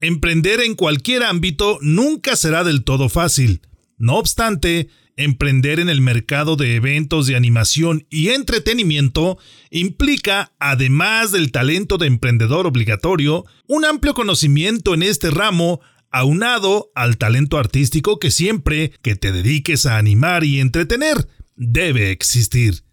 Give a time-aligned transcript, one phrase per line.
[0.00, 3.62] Emprender en cualquier ámbito nunca será del todo fácil.
[3.96, 9.38] No obstante, emprender en el mercado de eventos de animación y entretenimiento
[9.70, 17.16] implica, además del talento de emprendedor obligatorio, un amplio conocimiento en este ramo aunado al
[17.16, 21.26] talento artístico que siempre que te dediques a animar y entretener
[21.56, 22.84] debe existir.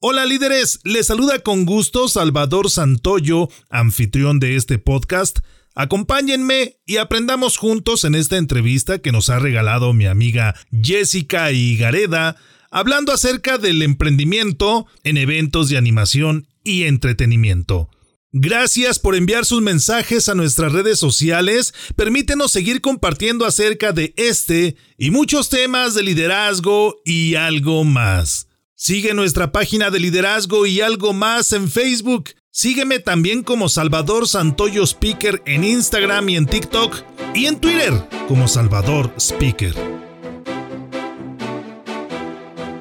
[0.00, 5.40] Hola líderes, les saluda con gusto Salvador Santoyo, anfitrión de este podcast,
[5.78, 12.34] Acompáñenme y aprendamos juntos en esta entrevista que nos ha regalado mi amiga Jessica Igareda,
[12.72, 17.90] hablando acerca del emprendimiento en eventos de animación y entretenimiento.
[18.32, 21.72] Gracias por enviar sus mensajes a nuestras redes sociales.
[21.94, 28.48] Permítenos seguir compartiendo acerca de este y muchos temas de liderazgo y algo más.
[28.74, 34.82] Sigue nuestra página de liderazgo y algo más en Facebook Sígueme también como Salvador Santoyo
[34.82, 37.92] Speaker en Instagram y en TikTok y en Twitter
[38.26, 39.72] como Salvador Speaker.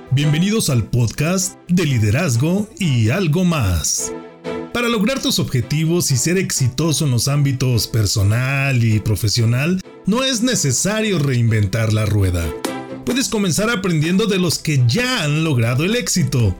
[0.09, 4.11] Bienvenidos al podcast de liderazgo y algo más.
[4.73, 10.42] Para lograr tus objetivos y ser exitoso en los ámbitos personal y profesional, no es
[10.42, 12.52] necesario reinventar la rueda.
[13.05, 16.59] Puedes comenzar aprendiendo de los que ya han logrado el éxito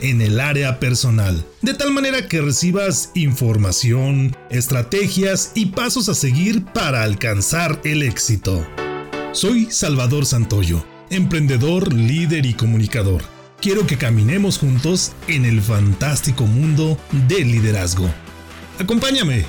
[0.00, 6.64] en el área personal, de tal manera que recibas información, estrategias y pasos a seguir
[6.64, 8.66] para alcanzar el éxito.
[9.32, 13.22] Soy Salvador Santoyo, emprendedor, líder y comunicador.
[13.60, 18.08] Quiero que caminemos juntos en el fantástico mundo del liderazgo.
[18.78, 19.44] Acompáñame.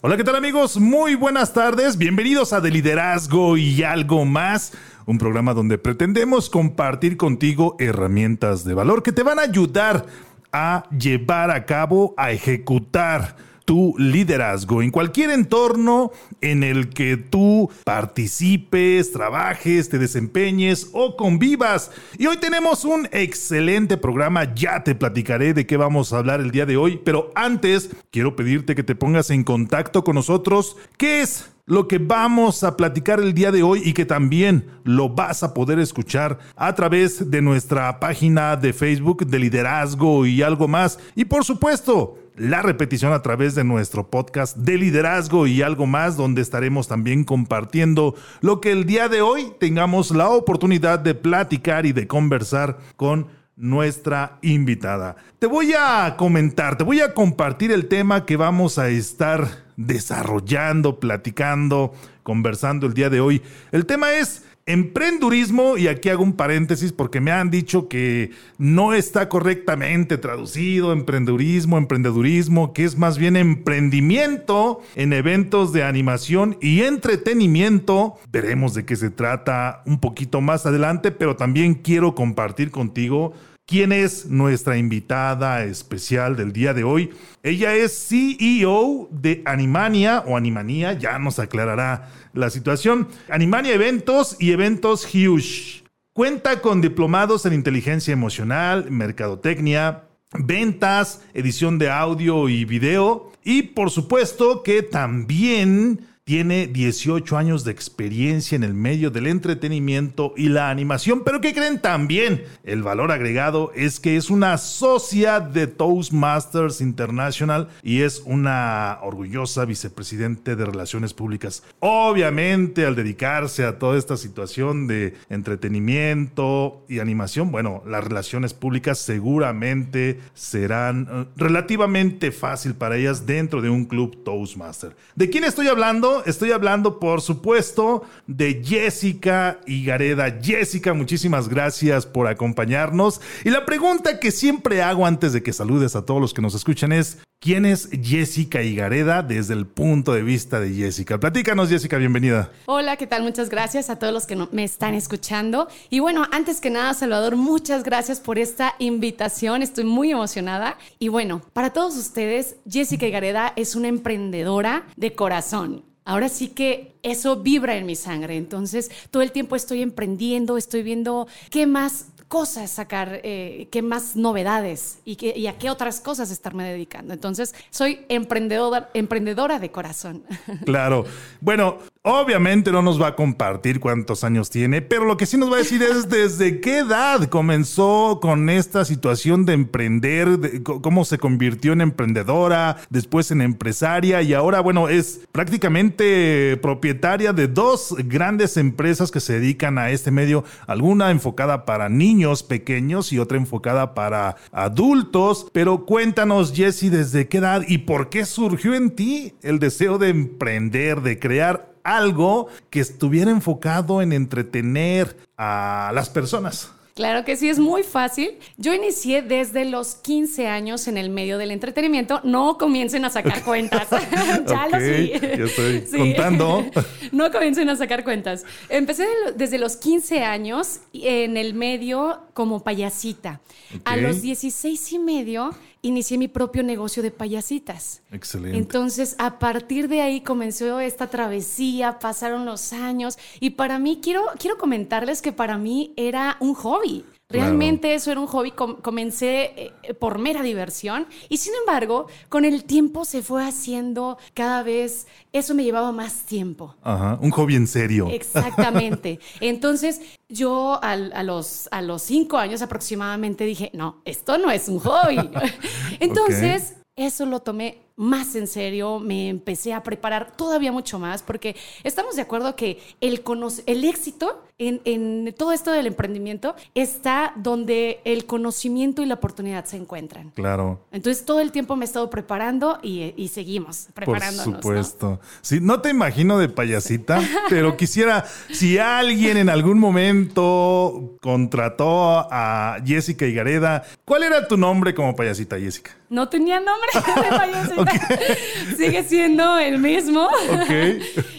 [0.00, 0.78] Hola, ¿qué tal amigos?
[0.78, 1.98] Muy buenas tardes.
[1.98, 4.72] Bienvenidos a De Liderazgo y algo más.
[5.06, 10.06] Un programa donde pretendemos compartir contigo herramientas de valor que te van a ayudar
[10.52, 13.34] a llevar a cabo, a ejecutar
[13.68, 21.90] tu liderazgo en cualquier entorno en el que tú participes, trabajes, te desempeñes o convivas.
[22.16, 26.50] Y hoy tenemos un excelente programa, ya te platicaré de qué vamos a hablar el
[26.50, 30.78] día de hoy, pero antes quiero pedirte que te pongas en contacto con nosotros.
[30.96, 31.50] ¿Qué es?
[31.68, 35.52] lo que vamos a platicar el día de hoy y que también lo vas a
[35.52, 40.98] poder escuchar a través de nuestra página de Facebook de liderazgo y algo más.
[41.14, 46.16] Y por supuesto, la repetición a través de nuestro podcast de liderazgo y algo más,
[46.16, 51.84] donde estaremos también compartiendo lo que el día de hoy tengamos la oportunidad de platicar
[51.84, 55.16] y de conversar con nuestra invitada.
[55.40, 61.00] Te voy a comentar, te voy a compartir el tema que vamos a estar desarrollando,
[61.00, 63.42] platicando, conversando el día de hoy.
[63.72, 68.92] El tema es Emprendurismo, y aquí hago un paréntesis porque me han dicho que no
[68.92, 76.82] está correctamente traducido, emprendurismo, emprendedurismo, que es más bien emprendimiento en eventos de animación y
[76.82, 78.16] entretenimiento.
[78.30, 83.32] Veremos de qué se trata un poquito más adelante, pero también quiero compartir contigo
[83.68, 87.10] quién es nuestra invitada especial del día de hoy.
[87.42, 93.08] Ella es CEO de Animania o Animania, ya nos aclarará la situación.
[93.28, 95.84] Animania Eventos y Eventos Huge.
[96.14, 103.90] Cuenta con diplomados en inteligencia emocional, mercadotecnia, ventas, edición de audio y video y por
[103.90, 110.68] supuesto que también tiene 18 años de experiencia en el medio del entretenimiento y la
[110.68, 112.44] animación, pero ¿qué creen también?
[112.64, 119.64] El valor agregado es que es una socia de Toastmasters International y es una orgullosa
[119.64, 121.62] vicepresidente de Relaciones Públicas.
[121.80, 128.98] Obviamente, al dedicarse a toda esta situación de entretenimiento y animación, bueno, las relaciones públicas
[128.98, 134.94] seguramente serán eh, relativamente fácil para ellas dentro de un club Toastmaster.
[135.16, 136.17] ¿De quién estoy hablando?
[136.26, 140.38] Estoy hablando, por supuesto, de Jessica Higareda.
[140.42, 143.20] Jessica, muchísimas gracias por acompañarnos.
[143.44, 146.54] Y la pregunta que siempre hago antes de que saludes a todos los que nos
[146.54, 151.20] escuchan es, ¿Quién es Jessica Higareda desde el punto de vista de Jessica?
[151.20, 152.50] Platícanos, Jessica, bienvenida.
[152.66, 153.22] Hola, ¿qué tal?
[153.22, 155.68] Muchas gracias a todos los que me están escuchando.
[155.88, 159.62] Y bueno, antes que nada, Salvador, muchas gracias por esta invitación.
[159.62, 160.78] Estoy muy emocionada.
[160.98, 165.84] Y bueno, para todos ustedes, Jessica Higareda es una emprendedora de corazón.
[166.04, 168.36] Ahora sí que eso vibra en mi sangre.
[168.36, 174.14] Entonces, todo el tiempo estoy emprendiendo, estoy viendo qué más cosas sacar, eh, qué más
[174.14, 177.14] novedades y, qué, y, a qué otras cosas estarme dedicando.
[177.14, 180.22] Entonces, soy emprendedora, emprendedora de corazón.
[180.64, 181.06] Claro.
[181.40, 181.78] Bueno,
[182.08, 185.56] obviamente no nos va a compartir cuántos años tiene, pero lo que sí nos va
[185.56, 191.18] a decir es desde qué edad comenzó con esta situación de emprender, de, cómo se
[191.18, 198.56] convirtió en emprendedora, después en empresaria y ahora, bueno, es prácticamente propietaria de dos grandes
[198.56, 203.36] empresas que se dedican a este medio, alguna enfocada para niños, niños pequeños y otra
[203.36, 205.46] enfocada para adultos.
[205.52, 210.08] Pero cuéntanos, Jesse, desde qué edad y por qué surgió en ti el deseo de
[210.08, 216.72] emprender, de crear algo que estuviera enfocado en entretener a las personas.
[216.98, 218.38] Claro que sí, es muy fácil.
[218.56, 222.20] Yo inicié desde los 15 años en el medio del entretenimiento.
[222.24, 223.88] No comiencen a sacar cuentas.
[224.48, 225.12] ya lo sí.
[225.38, 226.66] Yo estoy contando.
[227.12, 228.44] no comiencen a sacar cuentas.
[228.68, 233.40] Empecé desde los 15 años en el medio como payasita.
[233.68, 233.80] Okay.
[233.84, 238.02] A los 16 y medio inicié mi propio negocio de payasitas.
[238.10, 238.58] Excelente.
[238.58, 244.24] Entonces, a partir de ahí comenzó esta travesía, pasaron los años y para mí, quiero,
[244.38, 247.04] quiero comentarles que para mí era un hobby.
[247.30, 247.96] Realmente claro.
[247.96, 249.52] eso era un hobby, comencé
[249.82, 255.06] eh, por mera diversión y sin embargo, con el tiempo se fue haciendo cada vez,
[255.34, 256.74] eso me llevaba más tiempo.
[256.82, 258.08] Ajá, un hobby en serio.
[258.10, 259.20] Exactamente.
[259.40, 264.66] Entonces, yo al, a, los, a los cinco años aproximadamente dije, no, esto no es
[264.70, 265.18] un hobby.
[266.00, 267.06] Entonces, okay.
[267.06, 272.14] eso lo tomé más en serio, me empecé a preparar todavía mucho más, porque estamos
[272.14, 273.22] de acuerdo que el,
[273.66, 279.64] el éxito en, en, todo esto del emprendimiento está donde el conocimiento y la oportunidad
[279.64, 280.30] se encuentran.
[280.30, 280.80] Claro.
[280.92, 284.60] Entonces todo el tiempo me he estado preparando y, y seguimos preparándonos.
[284.60, 285.10] Por supuesto.
[285.10, 285.20] ¿no?
[285.42, 292.78] Sí, no te imagino de payasita, pero quisiera, si alguien en algún momento contrató a
[292.84, 295.92] Jessica Higareda, ¿cuál era tu nombre como payasita, Jessica?
[296.10, 297.84] No tenía nombre de payasita.
[298.76, 300.28] Sigue siendo el mismo.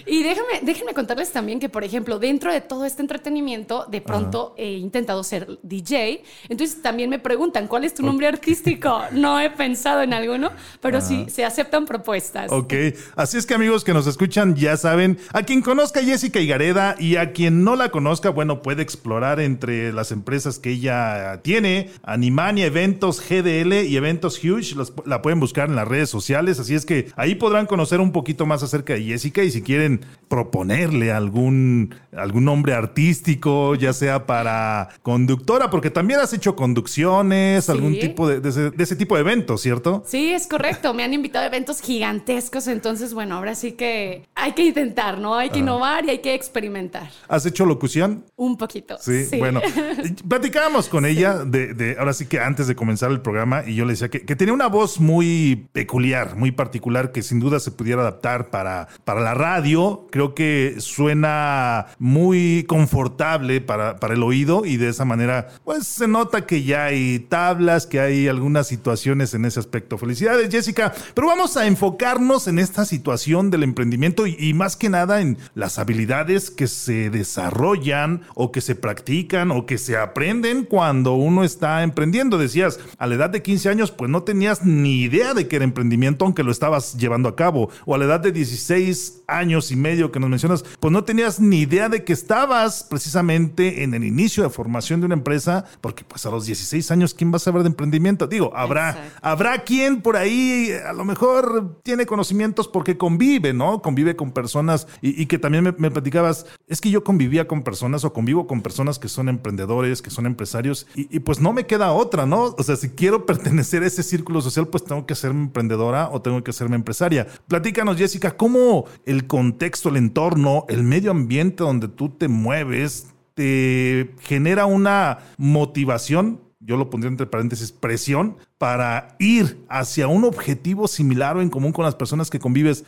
[0.09, 4.53] Y déjame, déjenme contarles también que, por ejemplo, dentro de todo este entretenimiento, de pronto
[4.55, 4.63] Ajá.
[4.63, 6.23] he intentado ser DJ.
[6.49, 8.37] Entonces también me preguntan, ¿cuál es tu nombre okay.
[8.37, 9.01] artístico?
[9.19, 10.51] No he pensado en alguno,
[10.81, 11.07] pero Ajá.
[11.07, 12.51] sí se aceptan propuestas.
[12.51, 12.73] Ok.
[13.15, 16.95] Así es que amigos que nos escuchan ya saben, a quien conozca a Jessica Higareda
[16.97, 21.89] y a quien no la conozca, bueno, puede explorar entre las empresas que ella tiene,
[22.03, 24.75] Animania, Eventos GDL y Eventos Huge.
[24.75, 26.59] Los, la pueden buscar en las redes sociales.
[26.59, 29.98] Así es que ahí podrán conocer un poquito más acerca de Jessica y si quieren
[30.29, 37.71] proponerle algún, algún nombre artístico, ya sea para conductora, porque también has hecho conducciones, sí.
[37.71, 40.03] algún tipo de, de, ese, de, ese, tipo de eventos, ¿cierto?
[40.05, 40.93] Sí, es correcto.
[40.93, 45.35] Me han invitado a eventos gigantescos, entonces, bueno, ahora sí que hay que intentar, ¿no?
[45.35, 47.09] Hay que innovar y hay que experimentar.
[47.27, 48.23] ¿Has hecho locución?
[48.35, 48.97] Un poquito.
[48.99, 49.37] Sí, sí.
[49.37, 49.61] bueno.
[50.29, 51.11] Platicábamos con sí.
[51.11, 54.09] ella de, de, ahora sí que antes de comenzar el programa y yo le decía
[54.09, 58.51] que, que tenía una voz muy peculiar, muy particular, que sin duda se pudiera adaptar
[58.51, 59.88] para, para la radio.
[60.11, 66.07] Creo que suena muy confortable para, para el oído y de esa manera, pues se
[66.07, 69.97] nota que ya hay tablas, que hay algunas situaciones en ese aspecto.
[69.97, 70.93] Felicidades, Jessica.
[71.13, 75.37] Pero vamos a enfocarnos en esta situación del emprendimiento y, y más que nada en
[75.55, 81.43] las habilidades que se desarrollan o que se practican o que se aprenden cuando uno
[81.43, 82.37] está emprendiendo.
[82.37, 85.65] Decías, a la edad de 15 años, pues no tenías ni idea de que era
[85.65, 87.69] emprendimiento, aunque lo estabas llevando a cabo.
[87.85, 91.39] O a la edad de 16 años y medio que nos mencionas, pues no tenías
[91.39, 96.03] ni idea de que estabas precisamente en el inicio de formación de una empresa, porque
[96.03, 98.27] pues a los 16 años, ¿quién va a saber de emprendimiento?
[98.27, 103.81] Digo, habrá, habrá quien por ahí a lo mejor tiene conocimientos porque convive, ¿no?
[103.81, 107.63] Convive con personas y, y que también me, me, platicabas, es que yo convivía con
[107.63, 111.53] personas o convivo con personas que son emprendedores, que son empresarios y, y pues no
[111.53, 112.55] me queda otra, ¿no?
[112.57, 116.21] O sea, si quiero pertenecer a ese círculo social, pues tengo que ser emprendedora o
[116.21, 117.27] tengo que serme empresaria.
[117.47, 119.27] Platícanos, Jessica, ¿cómo el
[119.59, 126.75] contexto, el entorno, el medio ambiente donde tú te mueves te genera una motivación yo
[126.75, 131.85] lo pondría entre paréntesis, presión para ir hacia un objetivo similar o en común con
[131.85, 132.83] las personas que convives.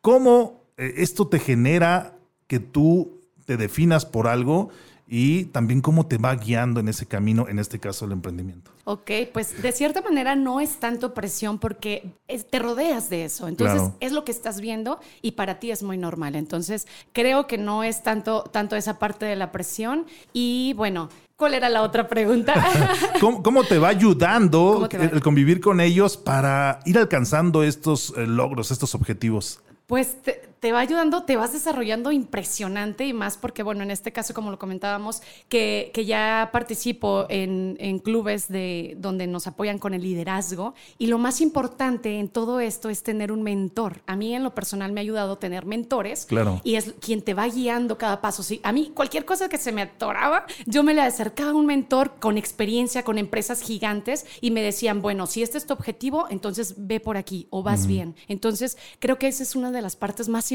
[0.00, 2.16] ¿Cómo eh, esto te genera
[2.48, 4.70] que tú te definas por algo
[5.06, 8.73] y también cómo te va guiando en ese camino, en este caso el emprendimiento.
[8.86, 12.12] Ok, pues de cierta manera no es tanto presión porque
[12.50, 13.48] te rodeas de eso.
[13.48, 16.36] Entonces es lo que estás viendo y para ti es muy normal.
[16.36, 20.04] Entonces creo que no es tanto, tanto esa parte de la presión.
[20.34, 22.54] Y bueno, ¿cuál era la otra pregunta?
[23.20, 28.94] ¿Cómo, te va ayudando el convivir con ellos para ir alcanzando estos eh, logros, estos
[28.94, 29.60] objetivos?
[29.86, 34.34] Pues te, va ayudando, te vas desarrollando impresionante y más porque, bueno, en este caso,
[34.34, 39.94] como lo comentábamos, que, que ya participo en, en, clubes de, donde nos apoyan con
[39.94, 44.02] el liderazgo y lo más importante en todo esto es tener un mentor.
[44.06, 46.60] A mí en lo personal me ha ayudado tener mentores claro.
[46.64, 48.42] y es quien te va guiando cada paso.
[48.42, 51.66] Sí, a mí cualquier cosa que se me atoraba, yo me le acercaba a un
[51.66, 56.26] mentor con experiencia, con empresas gigantes y me decían, bueno, si este es tu objetivo,
[56.30, 58.14] entonces ve por aquí o vas bien.
[58.28, 60.53] Entonces, creo que esa es una de las partes más importantes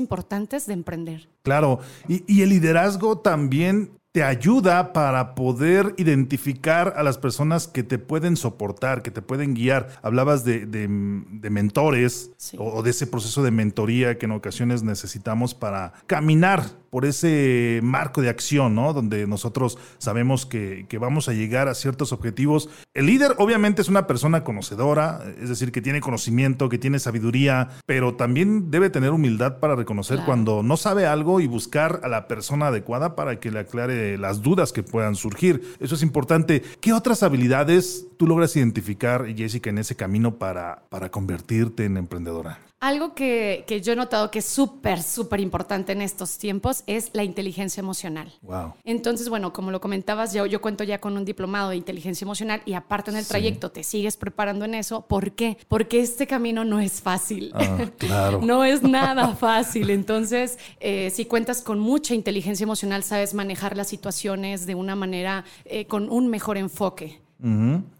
[0.65, 1.27] de emprender.
[1.43, 7.83] Claro, y, y el liderazgo también te ayuda para poder identificar a las personas que
[7.83, 9.89] te pueden soportar, que te pueden guiar.
[10.01, 16.63] Hablabas de, mentores o de ese proceso de mentoría que en ocasiones necesitamos para caminar
[16.89, 18.93] por ese marco de acción, ¿no?
[18.93, 22.69] Donde nosotros sabemos que, que, vamos a llegar a ciertos objetivos.
[22.93, 27.69] El líder obviamente es una persona conocedora, es decir, que tiene conocimiento, que tiene sabiduría,
[27.85, 32.27] pero también debe tener humildad para reconocer cuando no sabe algo y buscar a la
[32.27, 35.75] persona adecuada para que le aclare las dudas que puedan surgir.
[35.79, 36.61] Eso es importante.
[36.81, 42.59] ¿Qué otras habilidades tú logras identificar, Jessica, en ese camino para, para convertirte en emprendedora?
[42.81, 47.25] Algo que, yo he notado que es súper, súper importante en estos tiempos es la
[47.25, 48.31] inteligencia emocional.
[48.41, 48.73] Wow.
[48.85, 52.61] Entonces, bueno, como lo comentabas, yo, yo cuento ya con un diplomado de inteligencia emocional
[52.65, 55.01] y aparte en el trayecto te sigues preparando en eso.
[55.01, 55.57] ¿Por qué?
[55.67, 57.51] Porque este camino no es fácil.
[57.53, 58.39] Ah, claro.
[58.43, 59.89] no es nada fácil.
[59.89, 65.43] Entonces, eh, si cuentas con mucha inteligencia emocional, sabes manejar las situaciones de una manera
[65.65, 67.19] eh, con un mejor enfoque.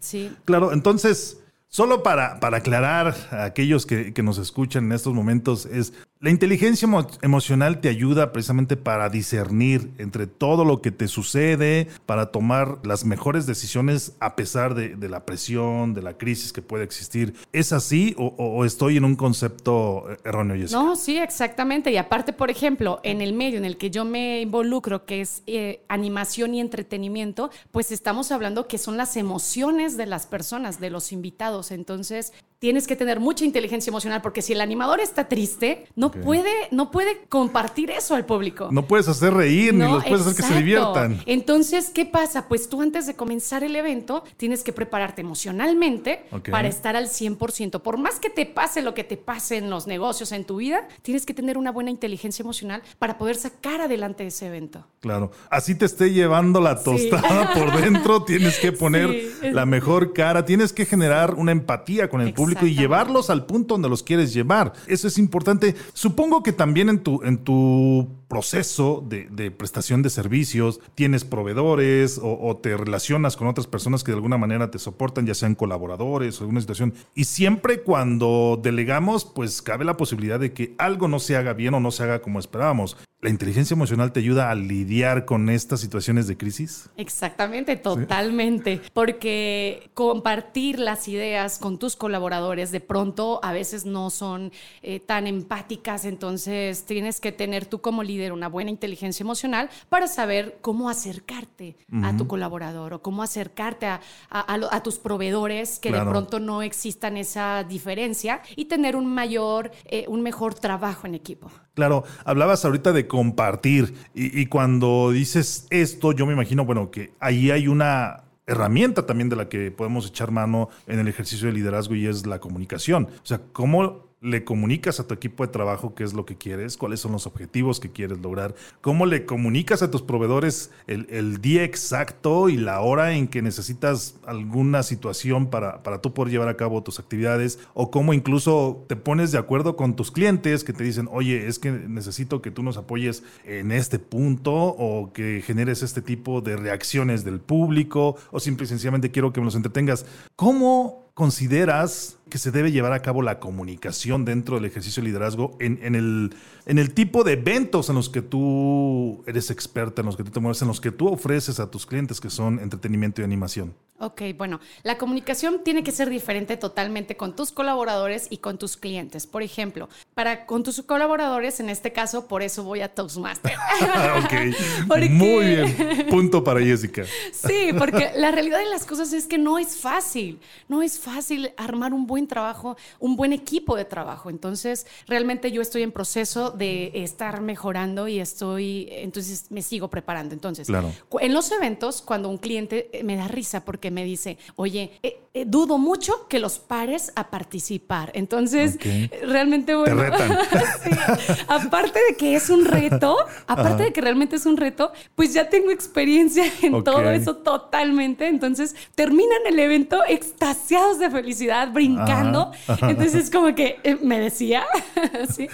[0.00, 0.30] Sí.
[0.44, 1.38] Claro, entonces
[1.72, 6.28] Solo para, para aclarar a aquellos que, que, nos escuchan en estos momentos, es la
[6.28, 6.86] inteligencia
[7.22, 13.06] emocional te ayuda precisamente para discernir entre todo lo que te sucede, para tomar las
[13.06, 17.34] mejores decisiones a pesar de, la presión, de la crisis que puede existir.
[17.54, 20.66] ¿Es así o, estoy en un concepto erróneo?
[20.70, 21.90] No, sí, exactamente.
[21.90, 25.42] Y aparte, por ejemplo, en el medio en el que yo me involucro, que es
[25.46, 30.90] eh, animación y entretenimiento, pues estamos hablando que son las emociones de las personas, de
[30.90, 31.70] los invitados.
[31.70, 36.52] Entonces, tienes que tener mucha inteligencia emocional porque si el animador está triste, no, puede,
[36.70, 38.68] no puede compartir eso al público.
[38.70, 41.22] No puedes hacer reír ni los puedes hacer que se diviertan.
[41.24, 42.48] Entonces, ¿qué pasa?
[42.48, 47.80] Pues tú antes de comenzar el evento tienes que prepararte emocionalmente para estar al 100%.
[47.80, 50.86] Por más que te pase lo que te pase en los negocios, en tu vida,
[51.00, 54.86] tienes que tener una buena inteligencia emocional para poder sacar adelante ese evento.
[55.00, 55.30] Claro.
[55.48, 60.74] Así te esté llevando la tostada por dentro, tienes que poner la mejor cara, tienes
[60.74, 64.72] que generar una empatía con el público y llevarlos al punto donde los quieres llevar.
[64.86, 65.74] Eso es importante.
[65.92, 72.38] Supongo que también en tu, en tu proceso de, prestación de servicios tienes proveedores o,
[72.40, 76.40] o, te relacionas con otras personas que de alguna manera te soportan, ya sean colaboradores
[76.40, 76.94] o alguna situación.
[77.16, 81.74] Y siempre cuando delegamos, pues cabe la posibilidad de que algo no se haga bien
[81.74, 82.96] o no se haga como esperábamos.
[83.22, 86.88] ¿La inteligencia emocional te ayuda a lidiar con estas situaciones de crisis?
[86.96, 88.80] Exactamente, totalmente.
[88.94, 95.26] Porque compartir las ideas con tus colaboradores de pronto a veces no son eh, tan
[95.26, 100.90] empáticas, entonces tienes que tener tú como líder una buena inteligencia emocional para saber cómo
[100.90, 107.16] acercarte a tu colaborador o cómo acercarte a, tus proveedores, que de pronto no existan
[107.16, 111.50] esa diferencia y tener un mayor, eh, un mejor trabajo en equipo.
[111.74, 117.50] Claro, hablabas ahorita de compartir y, cuando dices esto, yo me imagino, bueno, que ahí
[117.50, 121.94] hay una herramienta también de la que podemos echar mano en el ejercicio de liderazgo
[121.94, 123.08] y es la comunicación.
[123.22, 126.76] O sea, cómo le comunicas a tu equipo de trabajo qué es lo que quieres,
[126.76, 131.64] cuáles son los objetivos que quieres lograr, cómo le comunicas a tus proveedores el, día
[131.64, 136.56] exacto y la hora en que necesitas alguna situación para, para tú poder llevar a
[136.56, 140.84] cabo tus actividades, o cómo incluso te pones de acuerdo con tus clientes que te
[140.84, 145.82] dicen, oye, es que necesito que tú nos apoyes en este punto o que generes
[145.82, 150.04] este tipo de reacciones del público o simple y sencillamente quiero que me los entretengas.
[150.36, 155.56] ¿Cómo consideras que se debe llevar a cabo la comunicación dentro del ejercicio de liderazgo
[155.60, 156.34] en, en, el,
[156.66, 160.30] en el tipo de eventos en los que tú eres experta, en los que tú
[160.30, 163.74] te mueves, en los que tú ofreces a tus clientes que son entretenimiento y animación?
[164.02, 168.78] Ok, bueno, la comunicación tiene que ser diferente totalmente con tus colaboradores y con tus
[168.78, 169.26] clientes.
[169.26, 173.52] Por ejemplo, para con tus colaboradores, en este caso, por eso voy a Toastmaster.
[174.24, 176.06] ok, muy bien.
[176.08, 177.04] Punto para Jessica.
[177.32, 180.40] sí, porque la realidad de las cosas es que no es fácil.
[180.66, 184.30] No es fácil armar un buen trabajo, un buen equipo de trabajo.
[184.30, 190.34] Entonces, realmente yo estoy en proceso de estar mejorando y estoy, entonces me sigo preparando.
[190.34, 190.92] Entonces, claro.
[191.20, 195.44] en los eventos, cuando un cliente me da risa porque me dice, oye, eh, eh,
[195.46, 198.10] dudo mucho que los pares a participar.
[198.14, 198.78] Entonces,
[199.22, 200.02] realmente, bueno,
[201.48, 205.48] aparte de que es un reto, aparte de que realmente es un reto, pues ya
[205.48, 208.26] tengo experiencia en todo eso totalmente.
[208.26, 212.09] Entonces, terminan el evento extasiados de felicidad, brincando.
[212.82, 214.64] Entonces, como que eh, me decía,
[215.34, 215.48] ¿sí?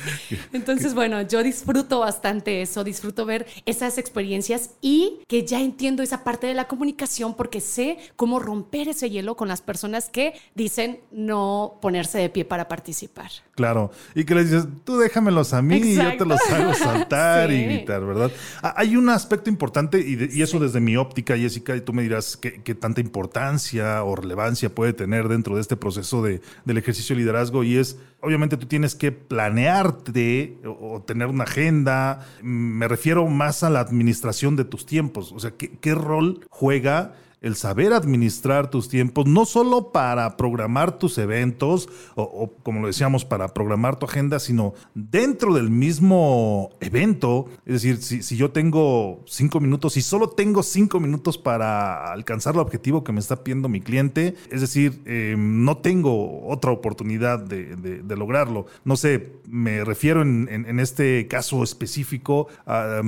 [0.53, 6.23] Entonces, bueno, yo disfruto bastante eso, disfruto ver esas experiencias y que ya entiendo esa
[6.23, 10.35] parte de la comunicación porque sé cómo cómo romper ese hielo con las personas que
[10.57, 13.31] dicen no ponerse de pie para participar.
[13.55, 17.53] Claro, y que les dices, tú déjamelos a mí y yo te los hago saltar
[17.53, 18.33] y gritar, ¿verdad?
[18.65, 22.37] Ah, hay un aspecto importante, y, eso desde mi óptica, Jessica, y tú me dirás
[22.37, 27.23] qué, tanta importancia o relevancia puede tener dentro de este proceso de, del ejercicio de
[27.23, 33.63] liderazgo, y es, obviamente tú tienes que planearte o, tener una agenda, me refiero más
[33.63, 37.15] a la administración de tus tiempos, o sea, ¿qué, qué rol juega?
[37.47, 43.25] El saber administrar tus tiempos, no solo para programar tus eventos o, como lo decíamos,
[43.25, 47.47] para programar tu agenda, sino dentro del mismo evento.
[47.65, 52.61] Es decir, si, yo tengo cinco minutos y solo tengo cinco minutos para alcanzar el
[52.61, 58.17] objetivo que me está pidiendo mi cliente, es decir, em, no tengo otra oportunidad de,
[58.17, 58.67] lograrlo.
[58.85, 63.03] No sé, me refiero en, este caso específico a...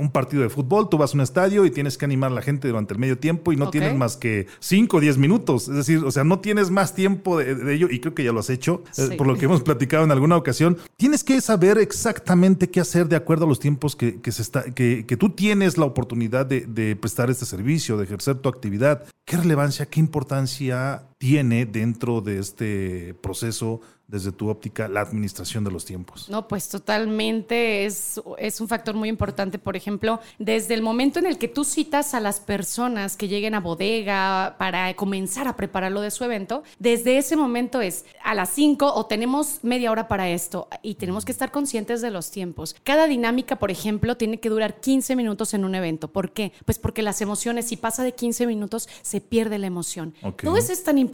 [0.00, 2.42] un partido de fútbol, tú vas a un estadio y tienes que animar a la
[2.42, 5.68] gente durante el medio tiempo y no tienes más que 5 o 10 minutos.
[5.68, 8.40] Es decir, o sea, no tienes más tiempo de, ello y creo que ya lo
[8.40, 10.78] has hecho, eh, por lo que hemos platicado en alguna ocasión.
[10.96, 15.04] Tienes que saber exactamente qué hacer de acuerdo a los tiempos que, se está, que,
[15.06, 19.04] que, tú tienes la oportunidad de, de prestar este servicio, de ejercer tu actividad.
[19.24, 25.70] ¿Qué relevancia, qué importancia tiene dentro de este proceso desde tu óptica la administración de
[25.70, 26.28] los tiempos?
[26.28, 29.58] No, pues totalmente es, es un factor muy importante.
[29.58, 33.54] Por ejemplo, desde el momento en el que tú citas a las personas que lleguen
[33.54, 38.34] a bodega para comenzar a preparar lo de su evento, desde ese momento es a
[38.34, 42.30] las 5 o tenemos media hora para esto y tenemos que estar conscientes de los
[42.32, 42.74] tiempos.
[42.82, 46.08] Cada dinámica, por ejemplo, tiene que durar 15 minutos en un evento.
[46.08, 46.52] ¿Por qué?
[46.64, 50.14] Pues porque las emociones, si pasa de 15 minutos, se pierde la emoción.
[50.42, 51.09] Todo eso es tan importante,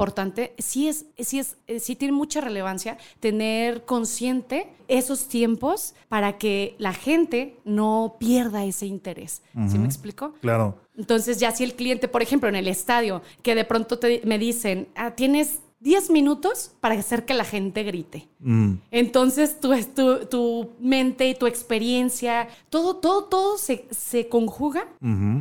[0.58, 6.92] sí, es, sí, es, sí tiene mucha relevancia tener consciente esos tiempos para que la
[6.92, 9.42] gente no pierda ese interés.
[9.68, 10.34] ¿Sí me explico?
[10.40, 10.78] Claro.
[10.96, 14.88] Entonces, ya si el cliente, por ejemplo, en el estadio, que de pronto me dicen,
[14.94, 18.28] ah, tienes 10 minutos para hacer que la gente grite.
[18.40, 18.74] Mm.
[18.90, 24.88] Entonces, tu, tu, tu, mente y tu experiencia, todo, todo, todo se, se conjuga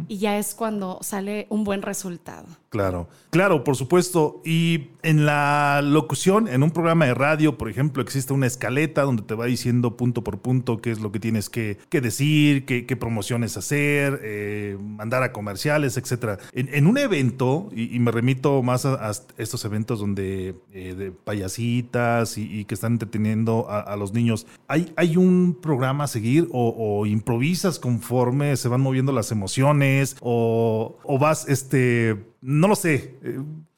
[0.08, 2.48] y ya es cuando sale un buen resultado.
[2.76, 4.42] Claro, claro, por supuesto.
[4.44, 9.24] Y en la locución, en un programa de radio, por ejemplo, existe una escaleta donde
[9.24, 13.56] te va diciendo punto por punto qué es lo que tienes que, decir, qué, promociones
[13.56, 16.42] hacer, eh, mandar a comerciales, etc.
[16.52, 22.66] En, un evento, y, me remito más a, estos eventos donde eh, de payasitas y,
[22.66, 28.58] que están entreteniendo a, los niños, ¿hay, ¿hay un programa a seguir o, improvisas conforme
[28.58, 33.16] se van moviendo las emociones o, o vas este no lo sé.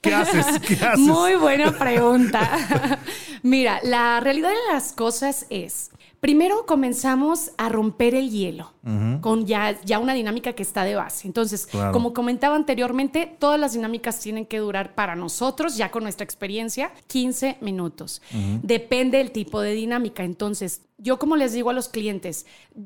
[0.01, 0.59] ¿Qué haces?
[0.59, 0.99] ¿Qué haces?
[0.99, 2.99] Muy buena pregunta.
[3.41, 8.73] Mira, la realidad de las cosas es, primero comenzamos a romper el hielo
[9.21, 11.27] con ya, ya una dinámica que está de base.
[11.27, 16.23] Entonces, como comentaba anteriormente, todas las dinámicas tienen que durar para nosotros, ya con nuestra
[16.23, 18.21] experiencia, 15 minutos.
[18.61, 20.23] Depende del tipo de dinámica.
[20.23, 22.45] Entonces, yo como les digo a los clientes,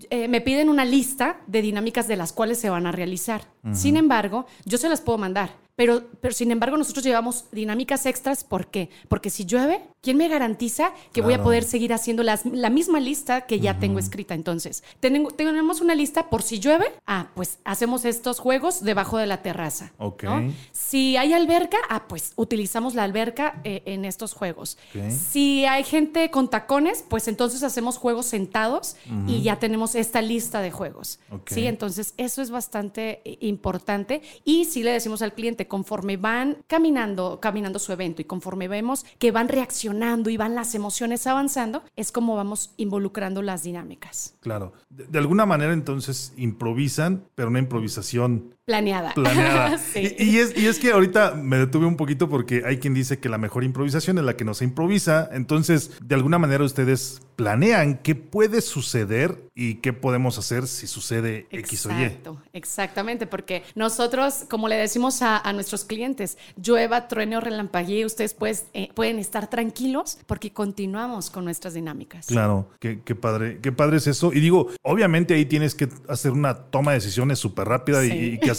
[0.09, 3.47] eh, me piden una lista de dinámicas de las cuales se van a realizar.
[3.73, 5.61] Sin embargo, yo se las puedo mandar.
[5.75, 8.43] Pero, pero sin embargo, nosotros llevamos dinámicas extras.
[8.43, 8.89] ¿Por qué?
[9.07, 12.99] Porque si llueve, ¿quién me garantiza que voy a poder seguir haciendo las, la misma
[12.99, 14.33] lista que ya tengo escrita?
[14.33, 16.85] Entonces, tenemos una lista por si llueve.
[17.05, 19.91] Ah, pues hacemos estos juegos debajo de la terraza.
[19.97, 20.23] Ok.
[20.71, 24.77] Si hay alberca, ah, pues utilizamos la alberca eh, en estos juegos.
[25.09, 28.95] Si hay gente con tacones, pues entonces hacemos juegos sentados
[29.27, 31.19] y ya tenemos esta lista de juegos.
[31.45, 36.57] Sí, entonces eso es bastante eh, importante y si le decimos al cliente conforme van
[36.67, 41.83] caminando, caminando su evento y conforme vemos que van reaccionando y van las emociones avanzando,
[41.95, 44.35] es como vamos involucrando las dinámicas.
[44.41, 44.73] Claro.
[44.89, 49.13] De, alguna manera entonces improvisan, pero una improvisación planeada.
[49.13, 49.79] Planeada.
[49.95, 53.29] y, es, y es que ahorita me detuve un poquito porque hay quien dice que
[53.29, 55.29] la mejor improvisación es la que no se improvisa.
[55.31, 61.47] Entonces, de alguna manera ustedes planean qué puede suceder y qué podemos hacer si sucede
[61.49, 62.03] X o Y.
[62.03, 68.33] Exacto, exactamente, porque nosotros, como le decimos a, nuestros clientes, llueva, truene o relampaguee, ustedes
[68.35, 72.27] pues, eh, pueden estar tranquilos porque continuamos con nuestras dinámicas.
[72.27, 74.31] Claro, qué, padre, qué padre es eso.
[74.33, 78.39] Y digo, obviamente ahí tienes que hacer una toma de decisiones súper rápida y, y
[78.39, 78.51] qué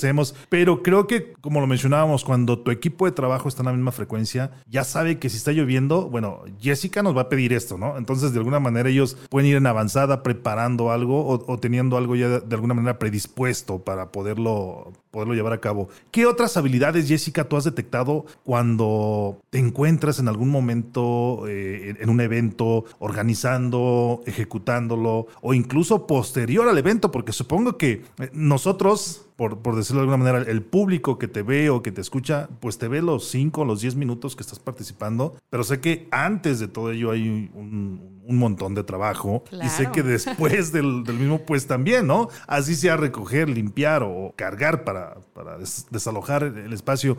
[0.48, 3.92] pero creo que, como lo mencionábamos, cuando tu equipo de trabajo está en la misma
[3.92, 7.96] frecuencia, ya sabe que si está lloviendo, bueno, Jessica nos va a pedir esto, ¿no?
[7.96, 12.40] Entonces, de alguna manera ellos pueden ir en avanzada preparando algo o, teniendo algo ya
[12.40, 15.88] de, alguna manera predispuesto para poderlo, poderlo llevar a cabo.
[16.10, 22.10] ¿Qué otras habilidades, Jessica, tú has detectado cuando te encuentras en algún momento eh, en
[22.10, 27.12] un evento, organizando, ejecutándolo o incluso posterior al evento?
[27.12, 31.70] Porque supongo que eh, nosotros por, decirlo de alguna manera, el público que te ve
[31.70, 35.36] o que te escucha, pues te ve los 5, los 10 minutos que estás participando,
[35.50, 40.02] pero sé que antes de todo ello hay un, montón de trabajo y sé que
[40.02, 42.28] después del, mismo, pues también, ¿no?
[42.46, 45.58] Así sea recoger, limpiar o cargar para, para
[45.90, 47.16] desalojar el espacio.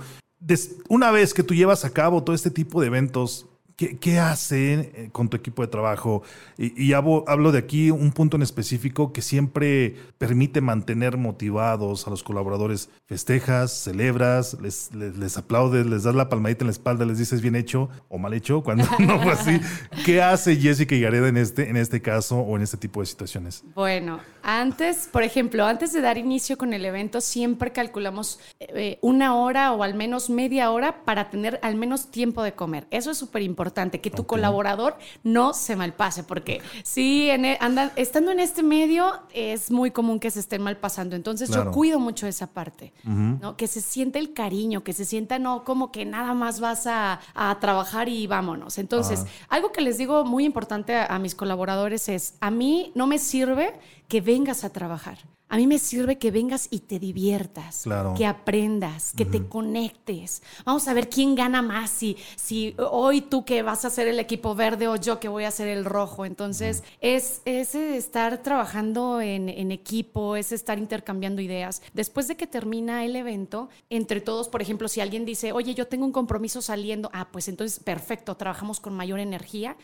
[0.89, 4.91] una vez que tú llevas a cabo todo este tipo de eventos, ¿Qué, ¿Qué, hacen
[4.93, 6.21] eh, con tu equipo de trabajo?
[6.57, 12.21] Y, hablo, de aquí un punto en específico que siempre permite mantener motivados a los
[12.21, 12.89] colaboradores.
[13.07, 17.55] Festejas, celebras, les, les, aplaudes, les das la palmadita en la espalda, les dices bien
[17.55, 19.59] hecho o mal hecho cuando no fue así.
[20.05, 23.63] ¿Qué hace Jessica Gareda en este, en este caso o en este tipo de situaciones?
[23.73, 29.35] Bueno, antes, por ejemplo, antes de dar inicio con el evento, siempre calculamos eh, una
[29.35, 32.85] hora o al menos media hora para tener al menos tiempo de comer.
[32.91, 37.59] Eso es súper importante que tu colaborador no se malpase, porque sí, en e,
[37.95, 41.15] estando en este medio es muy común que se estén malpasando.
[41.15, 43.55] Entonces yo cuido mucho esa parte, ¿no?
[43.55, 47.19] Que se siente el cariño, que se sienta no como que nada más vas a,
[47.59, 48.77] trabajar y vámonos.
[48.77, 53.19] Entonces, algo que les digo muy importante a mis colaboradores es, a mí no me
[53.19, 53.73] sirve
[54.13, 55.17] que vengas a trabajar.
[55.49, 60.41] A mí me sirve que vengas y te diviertas, que aprendas, que te conectes.
[60.65, 64.19] Vamos a ver quién gana más, si, si hoy tú que vas a ser el
[64.19, 66.25] equipo verde o yo que voy a ser el rojo.
[66.25, 71.83] Entonces, es, es, estar trabajando en, en, equipo, es estar intercambiando ideas.
[71.93, 75.87] Después de que termina el evento, entre todos, por ejemplo, si alguien dice, oye, yo
[75.87, 79.75] tengo un compromiso saliendo, ah, pues entonces, perfecto, trabajamos con mayor energía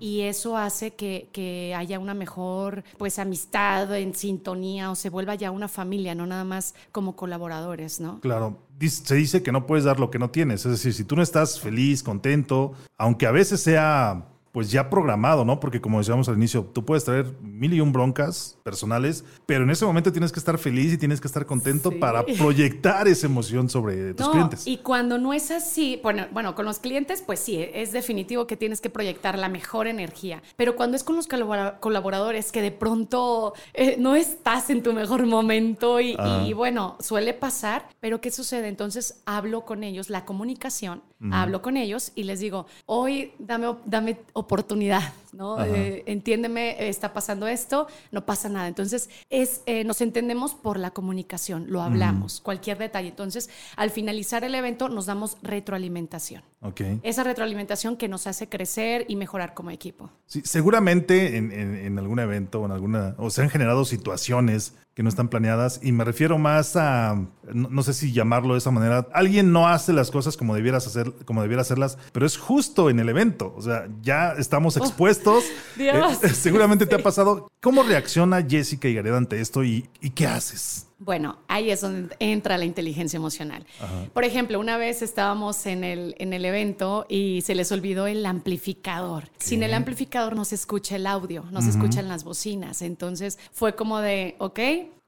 [0.00, 5.34] y eso hace que, que haya una mejor, pues, amistad en sintonía o se vuelva
[5.34, 8.20] ya una familia, no nada más como colaboradores, ¿no?
[8.20, 11.16] Claro, se dice que no puedes dar lo que no tienes, es decir, si tú
[11.16, 15.58] no estás feliz, contento, aunque a veces sea pues ya programado, ¿no?
[15.58, 19.70] Porque como decíamos al inicio, tú puedes traer mil y un broncas personales, pero en
[19.70, 23.68] ese momento tienes que estar feliz y tienes que estar contento para proyectar esa emoción
[23.68, 24.64] sobre tus clientes.
[24.64, 28.56] Y cuando no es así, bueno, bueno, con los clientes, pues sí, es definitivo que
[28.56, 33.54] tienes que proyectar la mejor energía, pero cuando es con los colaboradores que de pronto
[33.72, 38.68] eh, no estás en tu mejor momento y, y, bueno, suele pasar, pero ¿qué sucede?
[38.68, 44.18] Entonces hablo con ellos, la comunicación hablo con ellos y les digo, hoy dame, dame
[44.44, 45.62] oportunidad, ¿no?
[45.64, 48.68] Eh, entiéndeme, está pasando esto, no pasa nada.
[48.68, 53.08] Entonces, es, eh, nos entendemos por la comunicación, lo hablamos, cualquier detalle.
[53.08, 56.42] Entonces, al finalizar el evento, nos damos retroalimentación.
[56.60, 57.00] Okay.
[57.02, 60.10] Esa retroalimentación que nos hace crecer y mejorar como equipo.
[60.26, 65.02] Sí, seguramente en, en algún evento o en alguna, o se han generado situaciones que
[65.02, 69.08] no están planeadas y me refiero más a no, sé si llamarlo de esa manera
[69.12, 73.00] alguien no hace las cosas como debieras hacer como debiera hacerlas pero es justo en
[73.00, 75.44] el evento o sea ya estamos oh, expuestos.
[75.76, 76.02] Eh,
[76.34, 77.48] seguramente te ha pasado.
[77.60, 82.16] Cómo reacciona Jessica y Gareda ante esto y, y qué haces bueno, ahí es donde
[82.18, 83.66] entra la inteligencia emocional.
[84.12, 88.24] Por ejemplo, una vez estábamos en el, en el evento y se les olvidó el
[88.24, 89.28] amplificador.
[89.38, 92.82] Sin el amplificador no se escucha el audio, no se escuchan las bocinas.
[92.82, 94.60] Entonces fue como de, ok,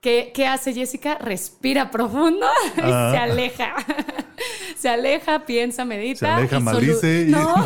[0.07, 1.19] ¿qué, qué hace Jessica?
[1.19, 3.75] Respira profundo y se aleja.
[4.77, 6.19] se aleja, piensa, medita.
[6.19, 7.25] Se aleja, maldice.
[7.27, 7.57] No.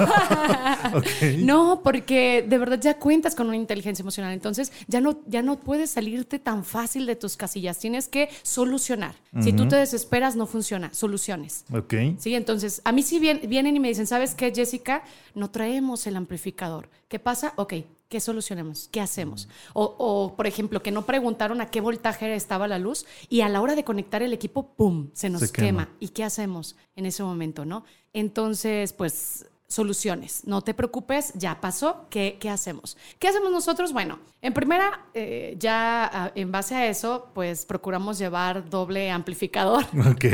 [1.40, 4.32] no, porque de verdad ya cuentas con una inteligencia emocional.
[4.32, 7.78] Entonces ya no, ya no puedes salirte tan fácil de tus casillas.
[7.78, 9.16] Tienes que solucionar.
[9.40, 10.94] Si tú te desesperas, no funciona.
[10.94, 11.66] Soluciones.
[11.74, 11.94] Ok.
[12.18, 15.02] Sí, entonces a mí sí vienen y me dicen, ¿sabes qué, Jessica?
[15.34, 16.88] No traemos el amplificador.
[17.08, 17.52] ¿Qué pasa?
[17.56, 17.74] Ok,
[18.10, 18.88] ¿qué solucionemos?
[18.92, 19.48] ¿Qué hacemos?
[19.72, 23.48] O, o, por ejemplo, que no preguntaron a qué voltaje estaba la luz y a
[23.48, 25.66] la hora de conectar el equipo, ¡pum!, se nos Se quema.
[25.86, 25.96] quema.
[26.00, 27.84] ¿Y qué hacemos en ese momento, no?
[28.12, 30.46] Entonces, pues soluciones.
[30.46, 32.06] No te preocupes, ya pasó.
[32.10, 32.98] ¿Qué, qué hacemos?
[33.18, 33.92] ¿Qué hacemos nosotros?
[33.92, 39.84] Bueno, en primera, eh, ya ah, en base a eso, pues procuramos llevar doble amplificador.
[40.10, 40.24] Ok.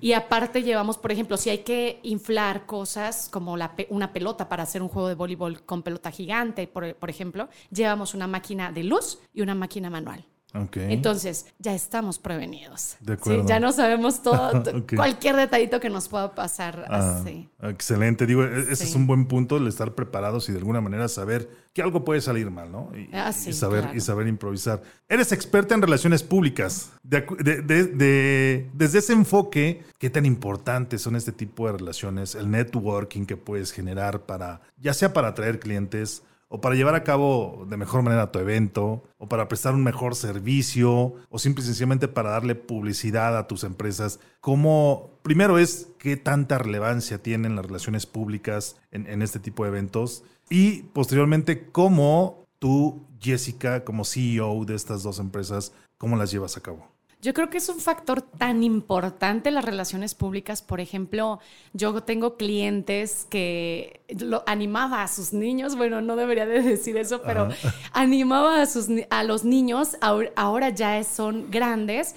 [0.00, 4.48] Y aparte llevamos, por ejemplo, si hay que inflar cosas como la pe- una pelota
[4.48, 8.70] para hacer un juego de voleibol con pelota gigante, por, por ejemplo, llevamos una máquina
[8.70, 10.24] de luz y una máquina manual.
[10.54, 10.78] Ok.
[10.78, 12.96] Entonces, ya estamos prevenidos.
[13.00, 13.20] De ¿sí?
[13.20, 13.46] acuerdo.
[13.46, 14.62] Ya no sabemos todo,
[14.96, 17.50] cualquier detallito que nos pueda pasar Ah, así.
[17.62, 18.24] Excelente.
[18.26, 18.96] Digo, e- ese es Sí.
[18.96, 22.50] un buen punto, el estar preparados y de alguna manera saber que algo puede salir
[22.50, 22.90] mal, ¿no?
[22.96, 23.96] Y, Ah, y sí, saber, claro.
[23.96, 24.82] y saber improvisar.
[25.06, 26.92] Eres experta en relaciones públicas.
[27.02, 27.20] De-
[27.62, 32.34] de- desde ese enfoque, ¿qué tan importantes son este tipo de relaciones?
[32.34, 37.04] El networking que puedes generar para, ya sea para atraer clientes o para llevar a
[37.04, 41.66] cabo de mejor manera tu evento, o para prestar un mejor servicio, o simple y
[41.66, 44.18] sencillamente para darle publicidad a tus empresas.
[44.40, 49.70] ¿Cómo, primero es qué tanta relevancia tienen las relaciones públicas en, en este tipo de
[49.70, 50.24] eventos?
[50.48, 56.62] Y posteriormente, cómo tú, Jessica, como CEO de estas dos empresas, cómo las llevas a
[56.62, 56.97] cabo?
[57.20, 60.62] Yo creo que es un factor tan importante las relaciones públicas.
[60.62, 61.40] Por ejemplo,
[61.72, 67.20] yo tengo clientes que lo, animaba a sus niños, bueno, no debería de decir eso,
[67.22, 67.48] pero
[67.92, 72.14] animaba a, sus, a los niños, ahor- ahora ya son grandes,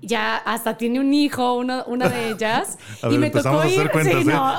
[0.00, 3.68] ya hasta tiene un hijo, una, una de ellas, A y ver, me tocó a
[3.68, 3.90] ir.
[3.90, 4.32] cuentas, sí, ¿eh?
[4.32, 4.56] no.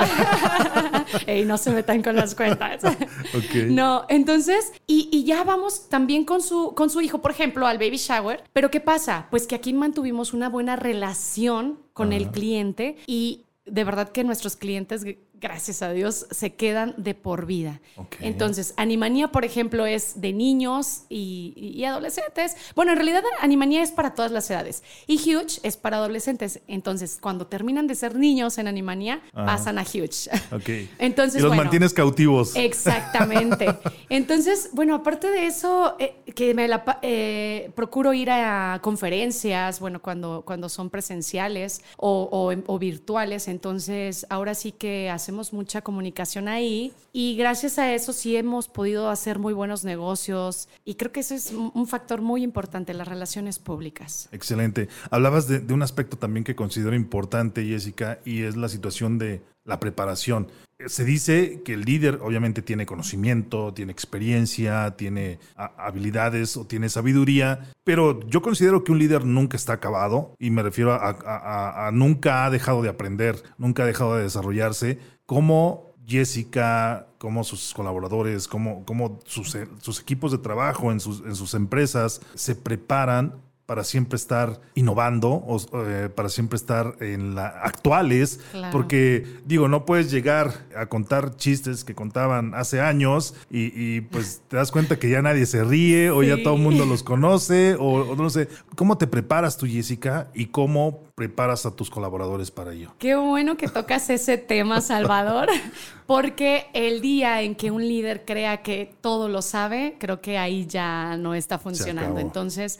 [1.28, 2.84] Ey, no se metan con las cuentas.
[2.84, 3.56] Ok.
[3.68, 7.78] No, entonces, y, y ya vamos también con su, con su hijo, por ejemplo, al
[7.78, 8.44] baby shower.
[8.54, 9.28] Pero ¿qué pasa?
[9.30, 14.56] Pues que aquí mantuvimos una buena relación con el cliente y de verdad que nuestros
[14.56, 15.06] clientes,
[15.40, 17.80] gracias a Dios, se quedan de por vida.
[17.96, 18.18] Ok.
[18.22, 22.56] Entonces, Animanía, por ejemplo, es de niños y, y adolescentes.
[22.76, 26.62] Bueno, en realidad Animanía es para todas las edades y Huge es para adolescentes.
[26.68, 30.30] Entonces, cuando terminan de ser niños en Animanía, pasan a Huge.
[30.52, 30.70] Ok.
[31.00, 31.64] Entonces, y los bueno.
[31.64, 32.56] mantienes cautivos.
[32.56, 33.68] Exactamente.
[34.10, 40.02] Entonces, bueno, aparte de eso, eh, que me la eh, procuro ir a conferencias, bueno,
[40.02, 43.48] cuando, cuando son presenciales o, o o virtuales.
[43.48, 49.10] Entonces, ahora sí que hacemos mucha comunicación ahí y gracias a eso sí hemos podido
[49.10, 53.60] hacer muy buenos negocios y creo que eso es un factor muy importante, las relaciones
[53.60, 54.30] públicas.
[54.32, 54.88] Excelente.
[55.12, 59.82] Hablabas de, un aspecto también que considero importante, Jessica, y es la situación de la
[59.82, 60.48] preparación.
[60.86, 67.72] Se dice que el líder obviamente tiene conocimiento, tiene experiencia, tiene habilidades o tiene sabiduría,
[67.84, 72.46] pero yo considero que un líder nunca está acabado y me refiero a- a nunca
[72.46, 75.00] ha dejado de aprender, nunca ha dejado de desarrollarse.
[75.28, 81.36] ¿Cómo Jessica, como sus colaboradores, como, como sus, sus equipos de trabajo en sus, en
[81.36, 83.36] sus empresas se preparan
[83.68, 88.72] para siempre estar innovando o eh, para siempre estar en la actuales Claro.
[88.72, 94.42] porque digo no puedes llegar a contar chistes que contaban hace años y, y, pues
[94.48, 97.76] te das cuenta que ya nadie se ríe o ya todo el mundo los conoce
[97.76, 102.52] o, o no sé cómo te preparas tú Jessica y cómo preparas a tus colaboradores
[102.52, 105.50] para ello Qué bueno que tocas ese tema, Salvador,
[106.08, 110.66] porque el día en que un líder crea que todo lo sabe, creo que ahí
[110.68, 112.20] ya no está funcionando.
[112.20, 112.80] Entonces,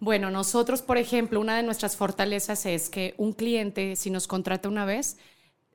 [0.00, 4.68] bueno, nosotros, por ejemplo, una de nuestras fortalezas es que un cliente, si nos contrata
[4.68, 5.16] una vez,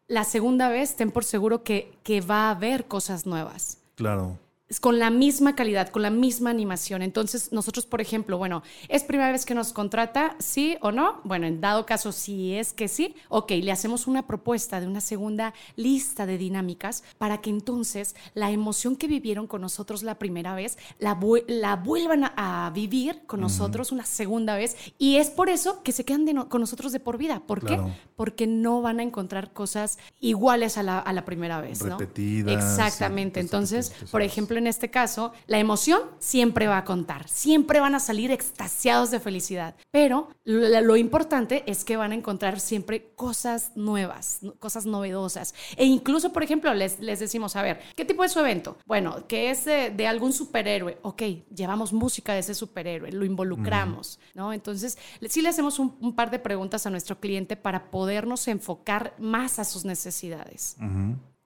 [0.07, 3.77] la segunda vez, ten por seguro que, que va a haber cosas nuevas.
[3.95, 4.37] Claro
[4.79, 7.01] con la misma calidad, con la misma animación.
[7.01, 10.35] Entonces, nosotros, por ejemplo, bueno, ¿es primera vez que nos contrata?
[10.39, 11.19] ¿Sí o no?
[11.23, 15.01] Bueno, en dado caso, si es que sí, ok, le hacemos una propuesta de una
[15.01, 20.55] segunda lista de dinámicas para que entonces la emoción que vivieron con nosotros la primera
[20.55, 24.77] vez la, vu- la vuelvan a, a vivir con nosotros una segunda vez.
[24.97, 27.41] Y es por eso que se quedan de no- con nosotros de por vida.
[27.45, 27.87] ¿Por Claro.
[27.87, 27.93] qué?
[28.15, 31.83] Porque no van a encontrar cosas iguales a la, a la primera vez.
[31.83, 31.97] ¿no?
[31.97, 33.39] Repetidas, Exactamente.
[33.41, 37.95] sí, Entonces, por ejemplo, en este caso, la emoción siempre va a contar, siempre van
[37.95, 43.11] a salir extasiados de felicidad, pero lo, lo importante es que van a encontrar siempre
[43.15, 45.53] cosas nuevas, cosas novedosas.
[45.75, 48.77] E incluso, por ejemplo, les, les decimos, a ver, ¿qué tipo es su evento?
[48.85, 50.99] Bueno, que es de, de algún superhéroe.
[51.01, 54.53] Ok, llevamos música de ese superhéroe, lo involucramos, ¿no?
[54.53, 54.97] Entonces,
[55.27, 59.59] sí le hacemos un, un par de preguntas a nuestro cliente para podernos enfocar más
[59.59, 60.77] a sus necesidades.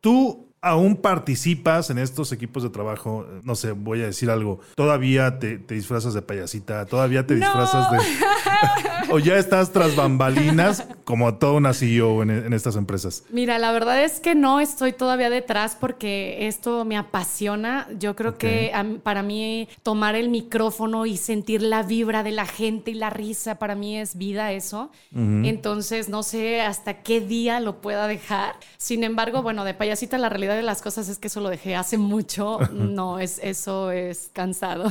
[0.01, 3.25] ¿Tú aún participas en estos equipos de trabajo?
[3.43, 4.59] No sé, voy a decir algo.
[4.75, 6.85] ¿Todavía te, te disfrazas de payasita?
[6.87, 7.45] ¿Todavía te No.
[7.45, 7.99] disfrazas de,
[9.11, 13.23] o ya estás tras bambalinas como toda una CEO en, en, estas empresas?
[13.29, 17.87] Mira, la verdad es que no estoy todavía detrás porque esto me apasiona.
[17.99, 18.71] Yo creo que
[19.03, 23.59] para mí tomar el micrófono y sentir la vibra de la gente y la risa,
[23.59, 24.89] para mí es vida eso.
[25.13, 28.55] Entonces, no sé hasta qué día lo pueda dejar.
[28.77, 31.75] Sin embargo, bueno, de payasita la realidad de las cosas es que eso lo dejé
[31.75, 32.59] hace mucho.
[32.75, 34.85] No, es, eso es cansado.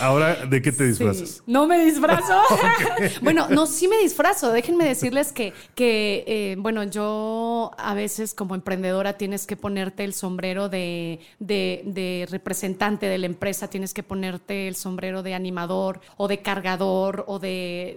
[0.00, 1.42] Ahora, ¿de qué te disfrazas?
[1.46, 2.40] No me disfrazo.
[3.22, 4.50] bueno, no, sí me disfrazo.
[4.50, 10.14] Déjenme decirles que, que eh, bueno, yo a veces como emprendedora tienes que ponerte el
[10.14, 16.28] sombrero de, de, representante de la empresa, tienes que ponerte el sombrero de animador o
[16.28, 17.96] de cargador o de,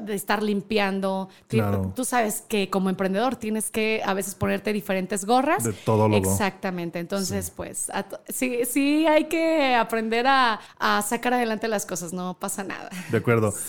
[0.00, 1.28] de estar limpiando.
[1.94, 5.64] Tú sabes que como emprendedor tienes que a veces ponerte diferentes gorras.
[5.64, 6.98] De todo lo Exactamente.
[6.98, 7.90] Entonces, pues
[8.28, 12.90] sí, sí hay que aprender a, a sacar adelante las cosas, no pasa nada.
[13.10, 13.54] De acuerdo.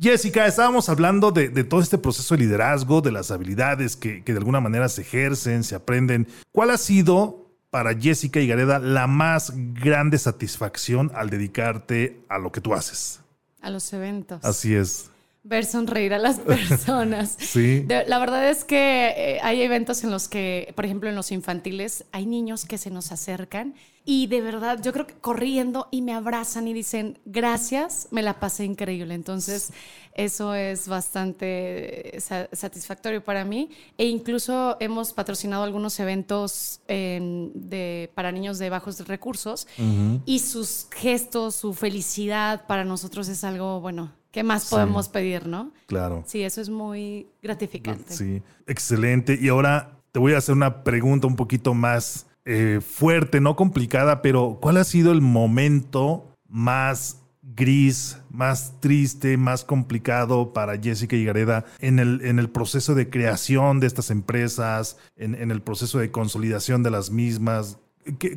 [0.00, 4.58] Jessica, estábamos hablando de, todo este proceso de liderazgo, de las habilidades que, de alguna
[4.58, 6.26] manera se ejercen, se aprenden.
[6.52, 12.50] ¿Cuál ha sido para Jessica y Gareda la más grande satisfacción al dedicarte a lo
[12.50, 13.20] que tú haces?
[13.60, 14.42] A los eventos.
[14.42, 15.09] Así es
[15.42, 17.36] ver sonreír a las personas.
[17.38, 17.86] sí.
[17.88, 22.04] la verdad es que eh, hay eventos en los que, por ejemplo, en los infantiles,
[22.12, 23.74] hay niños que se nos acercan
[24.04, 28.40] y de verdad, yo creo que corriendo y me abrazan y dicen, gracias, me la
[28.40, 29.14] pasé increíble.
[29.14, 29.72] Entonces,
[30.14, 32.18] eso es bastante
[32.52, 33.70] satisfactorio para mí.
[33.98, 39.68] E incluso hemos patrocinado algunos eventos de, para niños de bajos recursos
[40.24, 45.72] y sus gestos, su felicidad para nosotros es algo, bueno, ¿Qué más podemos pedir, no?
[45.86, 46.22] Claro.
[46.26, 48.14] Sí, eso es muy gratificante.
[48.14, 49.38] Sí, excelente.
[49.40, 54.22] Y ahora te voy a hacer una pregunta un poquito más eh, fuerte, no complicada,
[54.22, 61.24] pero ¿cuál ha sido el momento más gris, más triste, más complicado para Jessica y
[61.24, 66.10] Gareda en el, en el proceso de creación de estas empresas, en, el proceso de
[66.10, 67.78] consolidación de las mismas?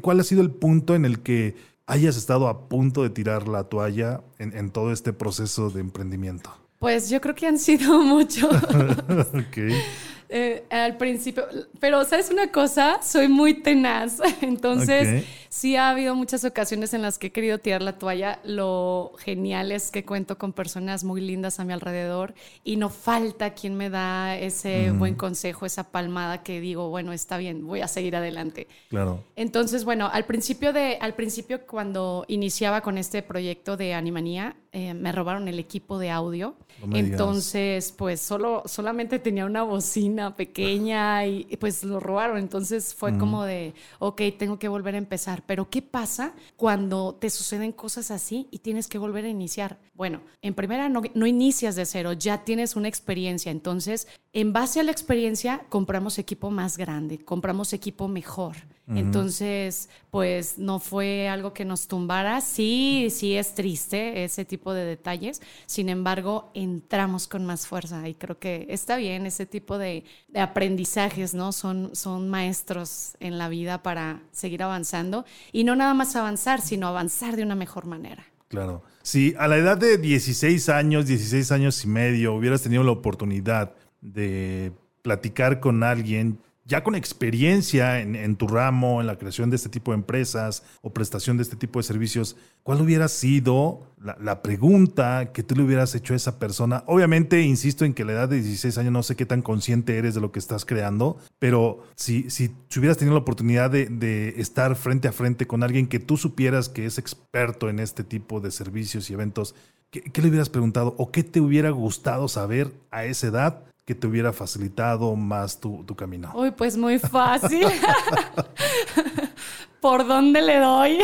[0.02, 3.66] ¿Cuál ha sido el punto en el que hayas estado a punto de tirar la
[3.66, 6.52] toalla en, todo este proceso de emprendimiento?
[6.80, 8.52] Pues yo creo que han sido muchos.
[9.48, 9.82] okay.
[10.30, 11.46] Eh, al principio,
[11.80, 17.20] pero sabes una cosa, soy muy tenaz, entonces sí ha habido muchas ocasiones en las
[17.20, 18.40] que he querido tirar la toalla.
[18.44, 23.54] Lo genial es que cuento con personas muy lindas a mi alrededor y no falta
[23.54, 27.88] quien me da ese buen consejo, esa palmada que digo, bueno, está bien, voy a
[27.88, 28.68] seguir adelante.
[28.90, 29.24] Claro.
[29.36, 34.96] Entonces, bueno, al principio de, al principio cuando iniciaba con este proyecto de Animanía, eh,
[34.96, 36.56] me robaron el equipo de audio.
[36.92, 42.38] Entonces, pues solo, solamente tenía una bocina pequeña y, pues lo robaron.
[42.38, 45.44] Entonces fue como de, ok, tengo que volver a empezar.
[45.46, 49.80] Pero ¿qué pasa cuando te suceden cosas así y tienes que volver a iniciar?
[49.94, 53.52] Bueno, en primera no, no inicias de cero, ya tienes una experiencia.
[53.52, 58.56] Entonces, en base a la experiencia, compramos equipo más grande, compramos equipo mejor.
[58.86, 62.42] Entonces, pues no fue algo que nos tumbara.
[62.42, 65.42] Sí, sí es triste ese tipo de detalles.
[65.68, 70.04] Sin embargo, entramos con más fuerza y creo que está bien ese tipo de,
[70.36, 71.54] aprendizajes, ¿no?
[71.54, 76.88] Son, son maestros en la vida para seguir avanzando y no nada más avanzar, sino
[76.88, 78.26] avanzar de una mejor manera.
[78.50, 78.84] Claro.
[79.02, 83.76] Si a la edad de 16 años, 16 años y medio, hubieras tenido la oportunidad
[84.04, 89.68] de platicar con alguien ya con experiencia en, tu ramo, en la creación de este
[89.68, 95.32] tipo de empresas o prestación de este tipo de servicios, ¿cuál hubiera sido la, pregunta
[95.34, 96.86] que tú le hubieras hecho a esa persona?
[96.88, 100.16] Obviamente, insisto en que la edad de 16 años no sé qué tan consciente eres
[100.16, 105.10] de lo que estás creando, pero si, si, hubieras tenido la oportunidad de, estar frente
[105.10, 109.10] a frente con alguien que tú supieras que es experto en este tipo de servicios
[109.10, 109.54] y eventos,
[109.92, 113.64] ¿qué, qué le hubieras preguntado o qué te hubiera gustado saber a esa edad?
[113.86, 116.32] Que te hubiera facilitado más tu, camino?
[116.36, 117.68] Uy, pues muy fácil.
[119.82, 121.00] ¿Por dónde le doy?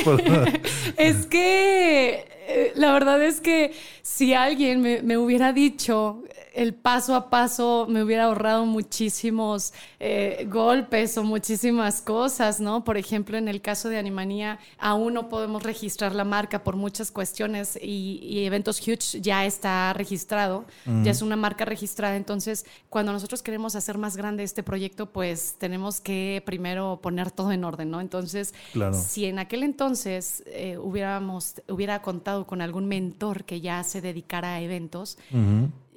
[0.98, 6.24] es que eh, la verdad es que si alguien me, me hubiera dicho
[6.60, 12.84] el paso a paso me hubiera ahorrado muchísimos eh, golpes o muchísimas cosas, ¿no?
[12.84, 17.12] Por ejemplo, en el caso de Animanía, aún no podemos registrar la marca por muchas
[17.12, 22.18] cuestiones y, Eventos Huge ya está registrado, ya es una marca registrada.
[22.18, 27.54] Entonces, cuando nosotros queremos hacer más grande este proyecto, pues tenemos que primero poner todo
[27.54, 28.02] en orden, ¿no?
[28.02, 28.54] Entonces,
[28.92, 34.56] si en aquel entonces eh, hubiéramos, hubiera contado con algún mentor que ya se dedicara
[34.56, 35.18] a eventos,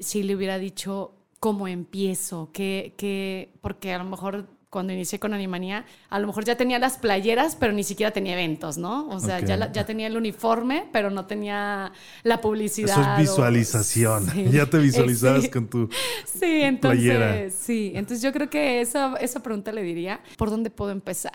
[0.03, 5.85] si le hubiera dicho cómo empiezo, que, porque a lo mejor cuando inicié con Animanía,
[6.09, 9.09] a lo mejor ya tenía las playeras, pero ni siquiera tenía eventos, ¿no?
[9.09, 12.99] O sea, ya, ya tenía el uniforme, pero no tenía la publicidad.
[12.99, 14.27] Eso es visualización.
[14.53, 15.89] ya te visualizabas con tu
[16.25, 20.93] sí, entonces, Sí, entonces yo creo que esa, esa pregunta le diría, ¿por dónde puedo
[20.93, 21.33] empezar?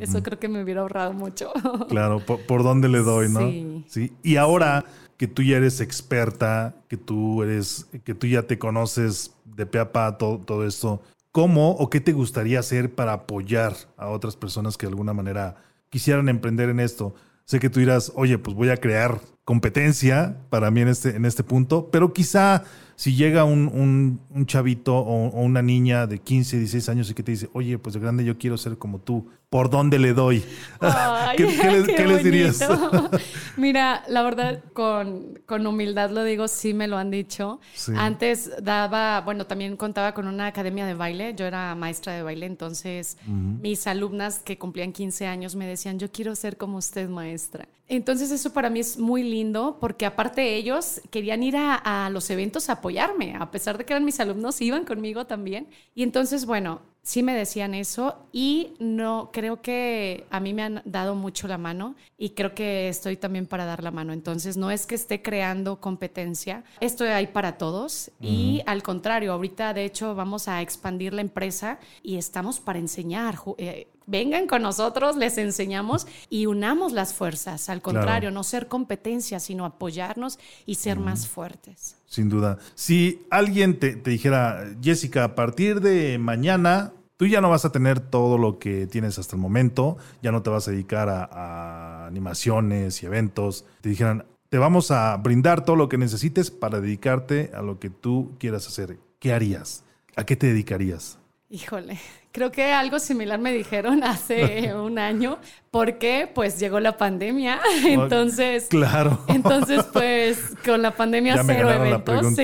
[0.00, 1.52] Eso creo que me hubiera ahorrado mucho.
[1.88, 3.48] Claro, por, dónde le doy, ¿no?
[3.48, 3.84] Sí.
[3.86, 4.12] sí.
[4.24, 4.84] Y ahora
[5.16, 9.78] que tú ya eres experta, que tú eres, que tú ya te conoces de pe
[9.78, 11.02] a pa todo, todo esto,
[11.32, 15.56] ¿cómo o qué te gustaría hacer para apoyar a otras personas que de alguna manera
[15.90, 17.14] quisieran emprender en esto?
[17.44, 21.24] Sé que tú dirás, oye, pues voy a crear competencia para mí en este, en
[21.24, 22.64] este punto, pero quizá
[22.96, 27.50] si llega un, chavito o, una niña de 15, 16 años y que te dice,
[27.52, 30.44] oye, pues de grande yo quiero ser como tú, ¿por dónde le doy?
[31.36, 32.66] ¿Qué, les, dirías?
[33.56, 37.60] Mira, la verdad, con, con, humildad lo digo, sí me lo han dicho.
[37.96, 42.46] Antes daba, bueno, también contaba con una academia de baile, yo era maestra de baile,
[42.46, 47.68] entonces mis alumnas que cumplían 15 años me decían, yo quiero ser como usted, maestra.
[47.96, 51.74] Entonces eso para mí es muy lindo porque aparte ellos querían ir a,
[52.06, 55.68] a los eventos a apoyarme, a pesar de que eran mis alumnos, iban conmigo también.
[55.94, 60.82] Y entonces, bueno, sí me decían eso y no creo que a mí me han
[60.86, 64.12] dado mucho la mano y creo que estoy también para dar la mano.
[64.12, 69.74] Entonces, no es que esté creando competencia, esto hay para todos y al contrario, ahorita
[69.74, 73.36] de hecho vamos a expandir la empresa y estamos para enseñar.
[73.58, 77.68] Eh, vengan con nosotros, les enseñamos y unamos las fuerzas.
[77.68, 81.96] Al contrario, no ser competencia, sino apoyarnos y ser más fuertes.
[82.06, 82.58] Sin duda.
[82.74, 88.00] Si alguien te, dijera, Jessica, a partir de mañana, tú ya no vas a tener
[88.00, 92.06] todo lo que tienes hasta el momento, ya no te vas a dedicar a, a
[92.06, 97.50] animaciones y eventos, te dijeran, te vamos a brindar todo lo que necesites para dedicarte
[97.54, 98.98] a lo que tú quieras hacer.
[99.18, 99.82] ¿Qué harías?
[100.16, 101.18] ¿A qué te dedicarías?
[101.50, 101.98] Híjole,
[102.34, 105.38] creo que algo similar me dijeron hace un año,
[105.70, 108.66] porque pues llegó la pandemia, entonces...
[108.68, 109.24] Claro.
[109.28, 112.42] Entonces pues con la pandemia cero eventos, sí.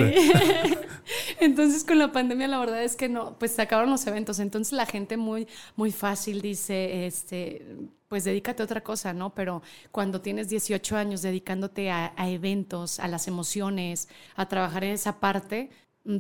[1.41, 4.72] Entonces con la pandemia la verdad es que no, pues se acabaron los eventos, entonces
[4.72, 7.66] la gente muy, muy fácil dice, este,
[8.07, 9.34] pues dedícate a otra cosa, ¿no?
[9.34, 9.61] Pero
[9.91, 15.18] cuando tienes 18 años dedicándote a, a eventos, a las emociones, a trabajar en esa
[15.18, 15.70] parte,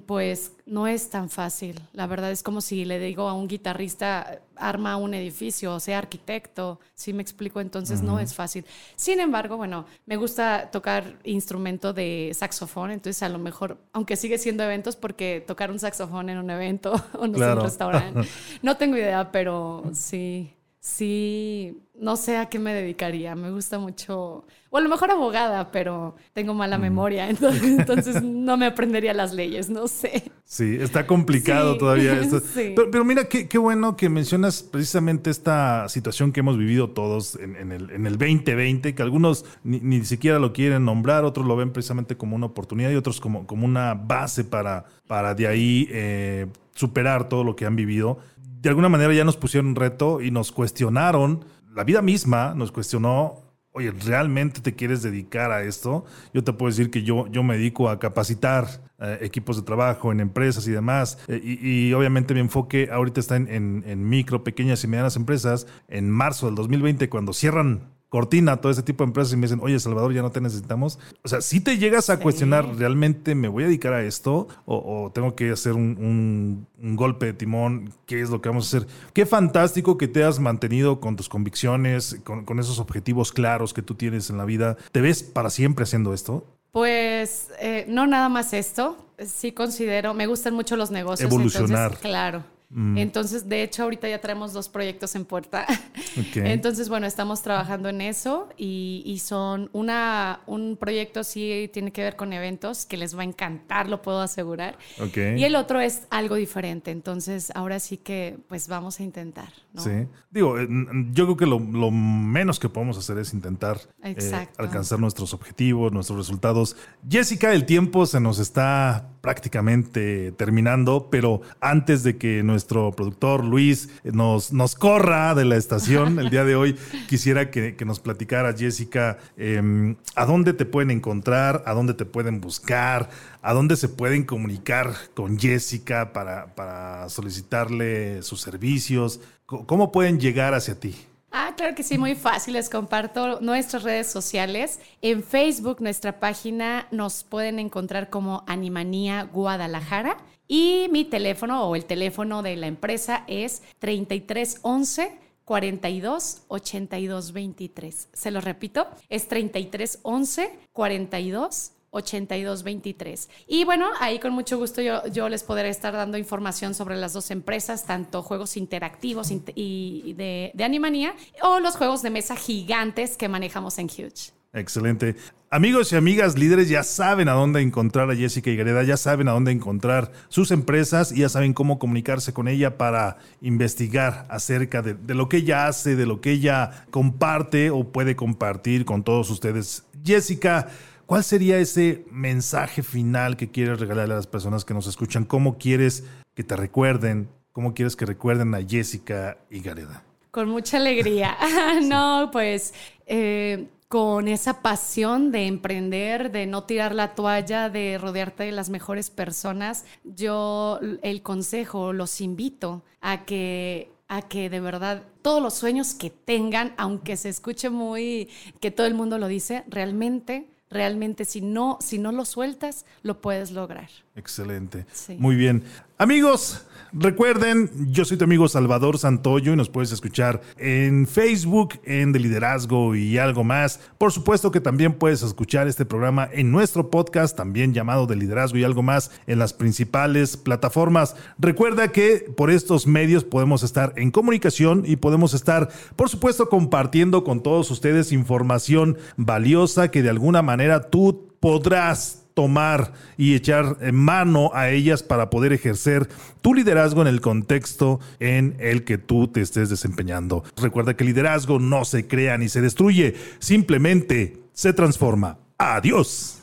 [0.06, 1.80] pues no es tan fácil.
[1.92, 5.98] La verdad es como si le digo a un guitarrista, arma un edificio, o sea
[5.98, 8.64] arquitecto, si me explico, entonces no es fácil.
[8.94, 14.36] Sin embargo, bueno, me gusta tocar instrumento de saxofón, entonces a lo mejor, aunque sigue
[14.38, 18.28] siendo eventos, porque tocar un saxofón en un evento o en un restaurante,
[18.62, 23.34] no tengo idea, pero sí, sí, no sé a qué me dedicaría.
[23.36, 26.80] Me gusta mucho, o a lo mejor abogada, pero tengo mala mm.
[26.80, 27.28] memoria,
[27.62, 30.24] entonces, no me aprendería las leyes, no sé.
[30.44, 32.18] Sí, está complicado todavía.
[32.18, 32.42] Esto.
[32.90, 37.90] Pero, mira, qué, bueno que mencionas precisamente esta situación que hemos vivido todos en, el,
[37.90, 42.34] en el 2020, que algunos ni, siquiera lo quieren nombrar, otros lo ven precisamente como
[42.34, 47.44] una oportunidad y otros como, como una base para, para de ahí eh, superar todo
[47.44, 48.18] lo que han vivido
[48.60, 51.44] de alguna manera ya nos pusieron un reto y nos cuestionaron,
[51.74, 53.42] la vida misma nos cuestionó,
[53.72, 56.04] oye, ¿realmente te quieres dedicar a esto?
[56.34, 58.66] Yo te puedo decir que yo, yo me dedico a capacitar
[58.98, 63.36] eh, equipos de trabajo en empresas y demás, eh, y, obviamente mi enfoque ahorita está
[63.36, 63.48] en,
[63.86, 65.66] en micro, pequeñas y medianas empresas.
[65.88, 69.60] En marzo del 2020, cuando cierran Cortina, todo ese tipo de empresas y me dicen,
[69.62, 70.98] oye, Salvador, ya no te necesitamos.
[71.22, 74.48] O sea, si te llegas a cuestionar, ¿realmente me voy a dedicar a esto?
[74.66, 77.94] ¿O, tengo que hacer un, golpe de timón?
[78.06, 78.88] ¿Qué es lo que vamos a hacer?
[79.12, 83.94] Qué fantástico que te has mantenido con tus convicciones, con, esos objetivos claros que tú
[83.94, 84.76] tienes en la vida.
[84.90, 86.44] ¿Te ves para siempre haciendo esto?
[86.72, 89.06] Pues eh, no nada más esto.
[89.24, 91.30] Sí considero, me gustan mucho los negocios.
[91.30, 91.96] Evolucionar.
[91.98, 92.42] claro.
[92.70, 92.98] Mm.
[92.98, 95.66] Entonces, de hecho, ahorita ya traemos dos proyectos en puerta.
[96.36, 102.16] Entonces, bueno, estamos trabajando en eso y, son una, un proyecto sí tiene que ver
[102.16, 104.78] con eventos que les va a encantar, lo puedo asegurar.
[105.16, 106.90] Y el otro es algo diferente.
[106.90, 109.52] Entonces, ahora sí que pues vamos a intentar.
[109.76, 110.06] Sí.
[110.30, 110.68] Digo, eh,
[111.12, 114.16] yo creo que lo, menos que podemos hacer es intentar eh,
[114.56, 116.76] alcanzar nuestros objetivos, nuestros resultados.
[117.08, 123.88] Jessica, el tiempo se nos está prácticamente terminando, pero antes de que nuestro productor Luis
[124.04, 126.76] nos, nos corra de la estación el día de hoy,
[127.08, 132.42] quisiera que, nos platicara, Jessica, em, a dónde te pueden encontrar, a dónde te pueden
[132.42, 133.08] buscar,
[133.40, 140.52] a dónde se pueden comunicar con Jessica para, para solicitarle sus servicios, cómo pueden llegar
[140.52, 140.94] hacia ti.
[141.32, 142.54] Ah, claro que sí, muy fácil.
[142.54, 144.80] Les comparto nuestras redes sociales.
[145.00, 150.18] En Facebook, nuestra página, nos pueden encontrar como Animanía Guadalajara.
[150.52, 158.08] Y mi teléfono o el teléfono de la empresa es 3311 42 82 23.
[158.12, 163.28] Se lo repito, es 3311 42 8223.
[163.46, 167.12] Y bueno, ahí con mucho gusto yo, yo, les podré estar dando información sobre las
[167.12, 173.16] dos empresas, tanto juegos interactivos y de, de Animanía o los juegos de mesa gigantes
[173.16, 174.32] que manejamos en Huge.
[174.52, 175.14] Excelente.
[175.52, 179.32] Amigos y amigas líderes ya saben a dónde encontrar a Jessica Gareda, ya saben a
[179.32, 184.96] dónde encontrar sus empresas y ya saben cómo comunicarse con ella para investigar acerca de,
[185.12, 189.84] lo que ella hace, de lo que ella comparte o puede compartir con todos ustedes.
[190.04, 190.68] Jessica,
[191.04, 195.24] ¿Cuál sería ese mensaje final que quieres regalarle a las personas que nos escuchan?
[195.24, 196.04] ¿Cómo quieres
[196.36, 197.28] que te recuerden?
[197.50, 200.04] ¿Cómo quieres que recuerden a Jessica y Gareda?
[200.30, 201.36] Con mucha alegría.
[201.82, 202.72] no, pues
[203.06, 208.70] eh, con esa pasión de emprender, de no tirar la toalla, de rodearte de las
[208.70, 215.54] mejores personas, yo el consejo, los invito a que a que de verdad todos los
[215.54, 218.28] sueños que tengan, aunque se escuche muy
[218.60, 223.20] que todo el mundo lo dice, realmente realmente si no, si no lo sueltas, lo
[223.20, 223.90] puedes lograr.
[224.16, 224.86] Excelente.
[225.18, 225.62] Muy bien.
[225.96, 232.10] Amigos, recuerden, yo soy tu amigo Salvador Santoyo y nos puedes escuchar en Facebook, en
[232.10, 233.78] De Liderazgo y algo más.
[233.98, 238.58] Por supuesto que también puedes escuchar este programa en nuestro podcast, también llamado De Liderazgo
[238.58, 241.14] y algo más, en las principales plataformas.
[241.38, 247.22] Recuerda que por estos medios podemos estar en comunicación y podemos estar, por supuesto, compartiendo
[247.22, 254.50] con todos ustedes información valiosa que de alguna manera tú podrás tomar y echar mano
[254.54, 256.08] a ellas para poder ejercer
[256.42, 260.44] tu liderazgo en el contexto en el que tú te estés desempeñando.
[260.56, 265.38] Recuerda que el liderazgo no se crea ni se destruye, simplemente se transforma.
[265.58, 266.42] Adiós.